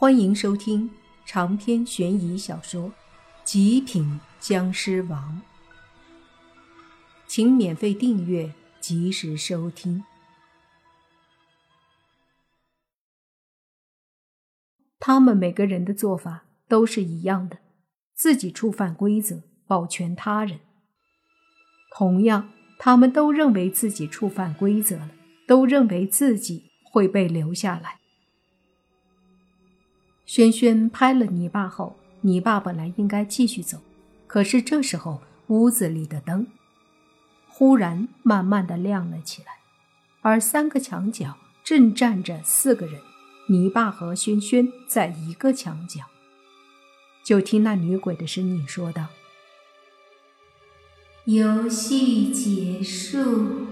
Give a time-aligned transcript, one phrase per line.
[0.00, 0.88] 欢迎收听
[1.26, 2.90] 长篇悬疑小说
[3.42, 5.42] 《极品僵尸王》，
[7.26, 10.04] 请免费订阅，及时收听。
[15.00, 17.58] 他们每个人的做法都是一样的，
[18.14, 20.60] 自己触犯规则，保全他人。
[21.96, 25.10] 同样，他们都认为自己触犯规则了，
[25.48, 27.97] 都认为自己会被留下来。
[30.28, 33.78] 轩轩拍了泥巴后，泥巴本来应该继续走，
[34.26, 36.46] 可是这时候屋子里的灯
[37.48, 39.60] 忽然慢慢的亮了起来，
[40.20, 43.00] 而三个墙角正站着四个人，
[43.46, 46.02] 泥巴和轩轩在一个墙角。
[47.24, 49.06] 就听那女鬼的声音说道
[51.24, 53.66] ：“游戏结束。”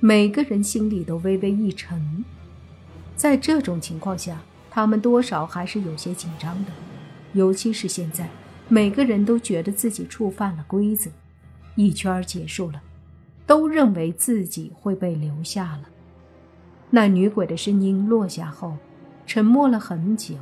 [0.00, 2.26] 每个人心里都微微一沉，
[3.16, 4.42] 在这种情况下。
[4.70, 6.70] 他们多少还是有些紧张的，
[7.32, 8.28] 尤其是现在，
[8.68, 11.10] 每个人都觉得自己触犯了规则。
[11.74, 12.82] 一圈结束了，
[13.46, 15.82] 都认为自己会被留下了。
[16.90, 18.76] 那女鬼的声音落下后，
[19.26, 20.34] 沉默了很久。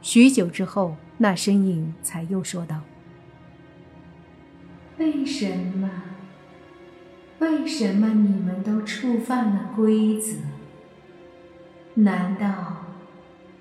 [0.00, 2.80] 许久之后，那声音才又说道
[4.98, 5.90] ：“为什么？
[7.40, 10.36] 为什么你们都触犯了规则？”
[11.94, 12.84] 难道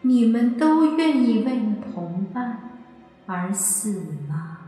[0.00, 2.80] 你们都愿意为了同伴
[3.26, 4.58] 而死吗？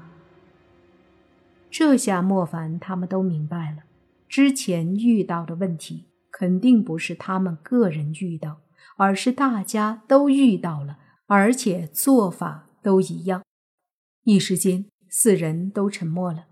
[1.71, 3.84] 这下莫凡他们都明白了，
[4.29, 8.61] 之前遇到的问题肯定不是他们个人遇到，
[8.97, 13.43] 而是大家都遇到了，而且做法都一样。
[14.25, 16.47] 一时间，四人都沉默了。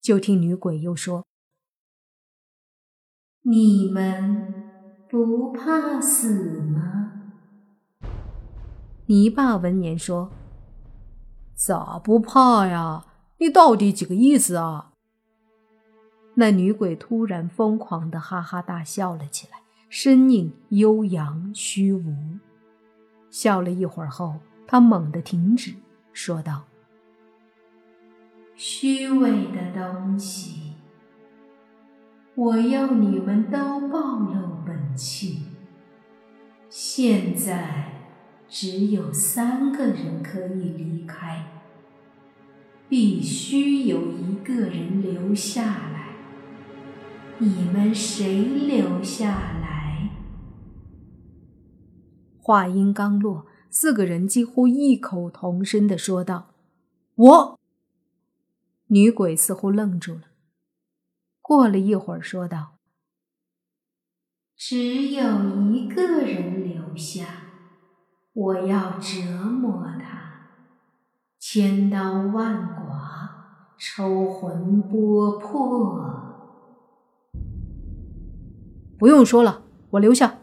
[0.00, 1.24] 就听女鬼又说
[3.42, 4.72] ：“你们。”
[5.14, 7.12] 不怕死吗？
[9.06, 10.32] 泥巴闻言说
[11.54, 13.04] ：“咋不怕呀？
[13.38, 14.90] 你到底几个意思啊？”
[16.34, 22.12] 那女鬼突然疯狂的哈哈大笑了起来，身影悠扬虚无。
[23.30, 25.76] 笑了一会儿后，她猛地停止，
[26.12, 26.64] 说道
[28.56, 30.62] ：“虚伪的东西。”
[32.36, 35.44] 我要你们都暴露本性。
[36.68, 38.10] 现在
[38.48, 41.46] 只有三个人可以离开，
[42.88, 46.16] 必须有一个人留下来。
[47.38, 49.28] 你们谁留下
[49.60, 50.10] 来？
[52.40, 56.50] 话音刚落，四个人几乎异口同声的说道
[57.14, 57.60] ：“我。”
[58.88, 60.33] 女鬼似乎愣住了。
[61.46, 62.78] 过了一会儿，说道
[64.56, 67.26] ：“只有一个人留下，
[68.32, 70.48] 我要折磨他，
[71.38, 76.32] 千刀万剐，抽魂剥魄。”
[78.98, 80.38] 不用说了，我留下。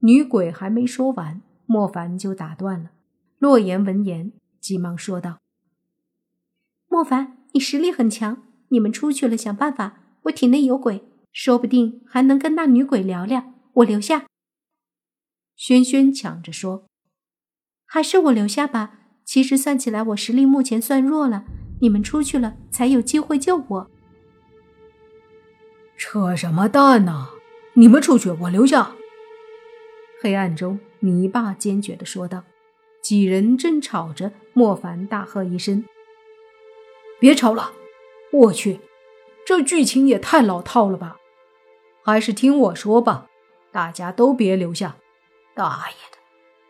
[0.00, 2.92] 女鬼还没说完，莫凡就打断了。
[3.38, 5.40] 洛言闻言，急忙说道
[6.88, 10.00] ：“莫凡，你实力很强。”你们出去了，想办法。
[10.22, 13.52] 我体内有鬼，说不定还能跟那女鬼聊聊。
[13.74, 14.24] 我留下。
[15.56, 16.86] 轩轩抢着说
[17.84, 18.98] ：“还是我留下吧。
[19.24, 21.44] 其实算起来，我实力目前算弱了。
[21.82, 23.90] 你们出去了，才有机会救我。”
[25.98, 27.28] 扯什么淡呢？
[27.74, 28.96] 你们出去，我留下。
[30.22, 32.44] 黑暗中，泥巴坚决的说道。
[33.02, 35.84] 几人正吵着，莫凡大喝一声
[37.20, 37.72] ：“别吵了！”
[38.32, 38.80] 我去，
[39.46, 41.18] 这剧情也太老套了吧！
[42.02, 43.26] 还是听我说吧，
[43.70, 44.96] 大家都别留下。
[45.54, 46.18] 大爷的，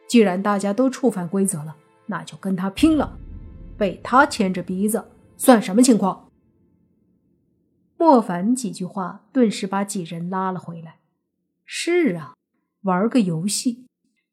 [0.09, 3.17] 既然大家都触犯规则了，那就跟他拼了！
[3.79, 6.29] 被他牵着鼻子，算什么情况？
[7.97, 10.99] 莫凡几句话，顿时把几人拉了回来。
[11.65, 12.35] 是啊，
[12.83, 13.87] 玩个游戏，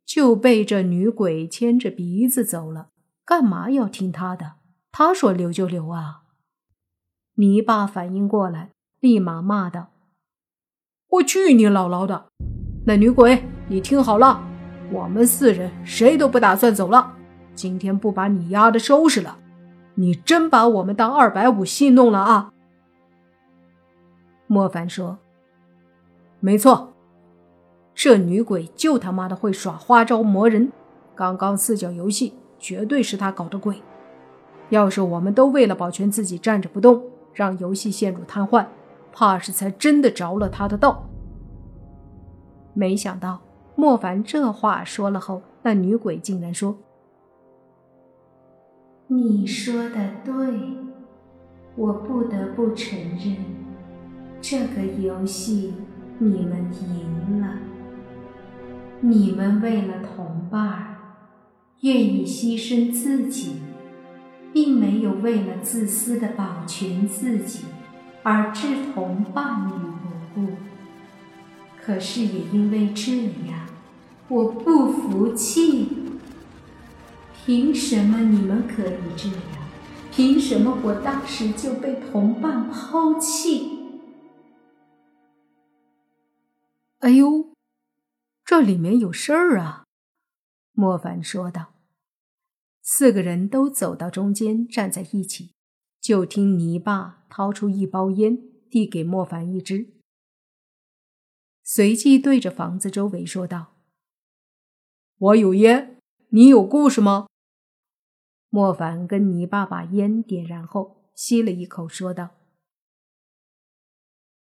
[0.04, 2.90] 就被这女鬼牵着鼻子走了，
[3.24, 4.54] 干嘛要听他的？
[4.92, 6.24] 他说留就留啊！
[7.40, 9.92] 泥巴反应过来，立马骂道
[11.08, 12.26] ：“我去你姥姥的！
[12.86, 14.44] 那女鬼，你听好了，
[14.92, 17.16] 我们四人谁都不打算走了。
[17.56, 19.40] 今天不把你丫的收拾了，
[19.96, 22.52] 你真把我们当二百五戏弄了啊！”
[24.48, 25.18] 莫凡说
[26.42, 26.92] ：“没错，
[27.96, 30.74] 这女鬼就他妈的会耍花招磨人。
[31.16, 33.82] 刚刚四角游戏绝对是她搞的鬼。
[34.68, 37.02] 要是我们都为了保全自己站着不动。”
[37.40, 38.66] 让游戏陷入瘫痪，
[39.14, 41.08] 怕是才真的着了他的道。
[42.74, 43.40] 没想到
[43.76, 46.76] 莫凡这话说了后，那女鬼竟然说
[49.08, 50.36] ：“你说的对，
[51.78, 53.38] 我不得不承认，
[54.42, 55.76] 这个游戏
[56.18, 57.54] 你们赢了。
[59.00, 60.98] 你们为了同伴，
[61.84, 63.62] 愿意牺牲自己。”
[64.54, 67.66] 并没有为了自私的保全自己
[68.24, 70.58] 而置同伴于不顾，
[71.82, 73.68] 可是也因为这样，
[74.28, 75.90] 我不服气。
[77.46, 79.38] 凭什么你们可以这样？
[80.12, 83.80] 凭什么我当时就被同伴抛弃？
[87.00, 87.54] 哎呦，
[88.44, 89.86] 这里面有事儿啊！
[90.74, 91.74] 莫凡说道。
[92.92, 95.52] 四个人都走到中间，站在一起。
[96.02, 99.94] 就听泥巴掏出一包烟，递给莫凡一支，
[101.64, 103.78] 随即对着房子周围说道
[105.20, 106.00] ：“我有烟，
[106.30, 107.28] 你有故事吗？”
[108.50, 112.32] 莫凡跟泥巴把烟点燃后，吸了一口，说道：“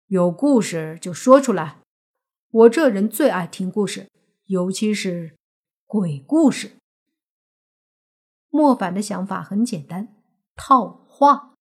[0.08, 1.84] 有故事就说出来，
[2.50, 4.10] 我这人最爱听故事，
[4.48, 5.36] 尤其是
[5.86, 6.72] 鬼故事。”
[8.52, 10.10] 莫凡的想法很简单，
[10.56, 11.54] 套话，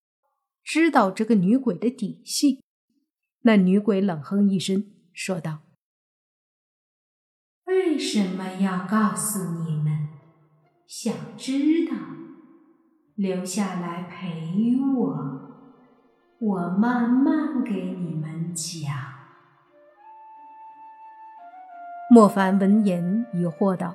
[0.64, 2.64] 知道这个女鬼的底细。
[3.42, 5.60] 那女鬼冷哼一声，说道
[7.64, 10.08] ：“为什么要告诉你们？
[10.86, 11.94] 想知道，
[13.14, 15.16] 留下来陪我，
[16.40, 18.92] 我慢慢给你们讲。”
[22.12, 23.94] 莫凡闻言疑惑道。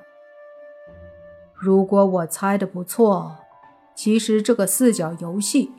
[1.58, 3.38] 如果我猜的不错，
[3.96, 5.72] 其实这个四角游戏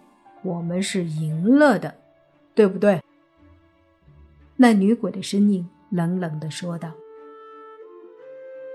[0.42, 1.96] 我们是赢了的，
[2.54, 3.02] 对不对？
[4.56, 6.92] 那女鬼的声音冷冷的说道：“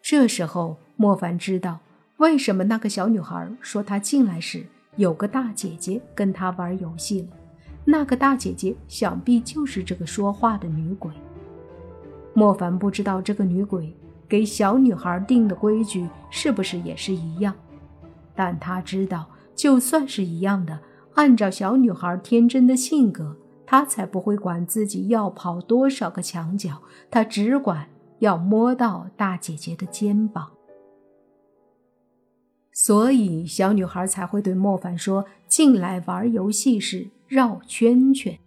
[0.01, 1.79] 这时候，莫凡知道
[2.17, 4.65] 为什么那个小女孩说她进来时
[4.95, 7.27] 有个大姐姐跟她玩游戏了。
[7.83, 11.11] 那个大姐姐想必就是这个说话的女鬼。
[12.35, 13.95] 莫凡不知道这个女鬼
[14.27, 17.55] 给小女孩定的规矩是不是也是一样，
[18.35, 20.79] 但他知道，就算是一样的，
[21.13, 27.87] 按照小女孩天真的性格，她才不会管自己要跑多少个墙角，她只管
[28.19, 30.51] 要摸到大姐姐的肩膀。
[32.73, 38.37] 所以，小女孩才会对莫凡说：“进来玩游戏时绕圈圈，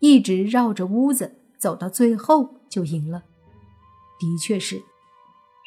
[0.00, 3.22] 一直绕着屋子走到最后就赢了。”
[4.20, 4.82] 的确是，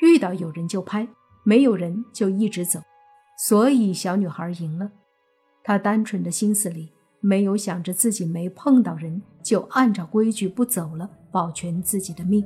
[0.02, 1.08] 遇到有人就拍，
[1.44, 2.80] 没有人就一直走，
[3.38, 4.92] 所以小女孩赢了。
[5.64, 12.46] 她单纯的心思里没有想着自己没碰到人就按照规矩不走了，保全自己的命，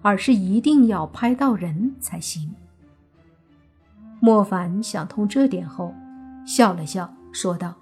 [0.00, 2.54] 而是一定要拍到人才行。
[4.20, 5.94] 莫凡想通这点后，
[6.46, 7.74] 笑了笑，说道：“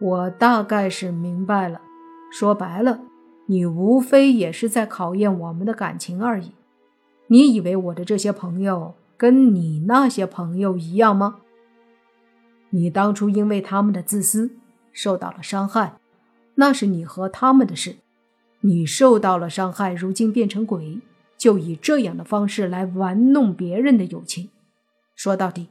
[0.00, 1.80] 我大概是明白了，
[2.30, 3.00] 说白了。”
[3.46, 6.52] 你无非也是在考验我们的感情而已。
[7.28, 11.40] 你以为我的这些朋友跟你那些朋友一样吗？
[12.70, 14.56] 你当初因为他们的自私
[14.92, 15.98] 受到了伤害，
[16.54, 17.96] 那是你和他们的事。
[18.60, 21.00] 你受到了伤害，如今变成鬼，
[21.36, 24.50] 就以这样的方式来玩弄别人的友情。
[25.16, 25.68] 说到底，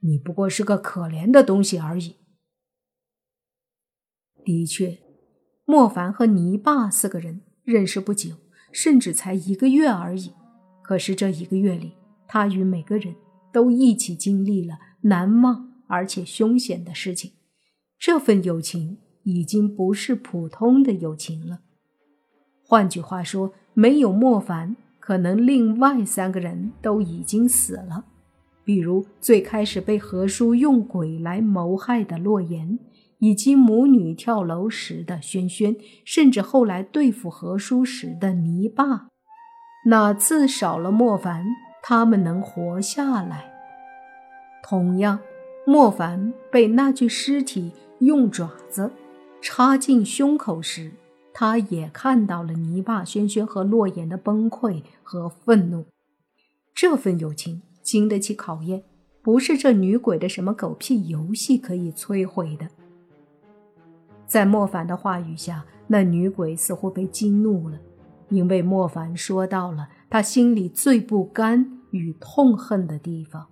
[0.00, 2.16] 你不过是个可怜的东西而已。
[4.44, 4.98] 的确。
[5.64, 8.34] 莫凡和泥巴四个人认识不久，
[8.72, 10.32] 甚至才一个月而已。
[10.82, 11.92] 可是这一个月里，
[12.26, 13.14] 他与每个人
[13.52, 17.32] 都一起经历了难忘而且凶险的事情。
[17.98, 21.60] 这份友情已经不是普通的友情了。
[22.64, 28.06] 换句话说，没有莫凡，可能另外三个人都已经死了。
[28.64, 32.78] 比如最开始被何叔用鬼来谋害的洛言。
[33.22, 39.06] 以及母女跳楼时的轩轩，甚至后来对付何叔时的泥巴，
[39.86, 41.44] 哪次少了莫凡，
[41.84, 43.48] 他们能活下来？
[44.64, 45.20] 同样，
[45.64, 48.90] 莫凡被那具尸体用爪子
[49.40, 50.90] 插进胸口时，
[51.32, 55.86] 他也看到了泥巴、轩轩和洛言的崩溃和愤怒。
[56.74, 58.82] 这份友情经得起考验，
[59.22, 62.66] 不是这女鬼的什么狗屁游戏可以摧毁的。
[64.32, 67.78] 在莫凡的话语下，那女鬼似乎被激怒了，
[68.30, 73.46] 因为莫凡说到了他心里最不甘与痛恨的地方。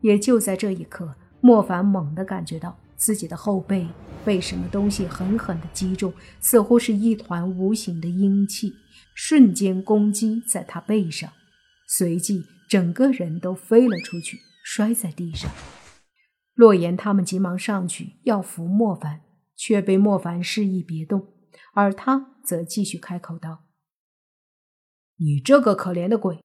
[0.00, 3.88] 也就在这一刻，莫凡猛地感觉到自己的后背
[4.24, 8.72] 被什么东西狠狠地击中，似乎是一团无形的阴气，
[9.16, 11.28] 瞬间攻击在他背上，
[11.88, 15.50] 随即整个人都飞了出去，摔在地上。
[16.54, 19.22] 洛言他们急忙上去要扶莫凡，
[19.60, 21.34] 却被莫凡示意别动，
[21.74, 23.66] 而他则继续开口道
[25.20, 26.42] ：“你这个可怜的鬼，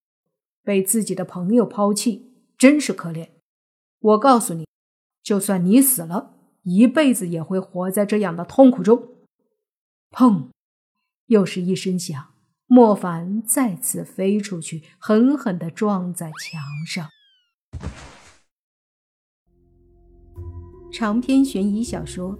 [0.61, 3.29] 被自己的朋友抛弃，真是可怜。
[3.99, 4.67] 我告诉你，
[5.23, 6.33] 就算你死了。”
[6.67, 9.27] 一辈子也会活在这样的痛苦中。
[10.11, 10.49] 砰！
[11.27, 12.33] 又是一声响，
[12.65, 17.07] 莫凡再次飞出去，狠狠的撞在墙上。
[20.91, 22.35] 长篇悬疑小说《